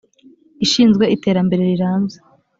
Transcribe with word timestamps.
ishinzwe 0.65 1.03
iterambere 1.15 1.61
rirambye. 1.69 2.17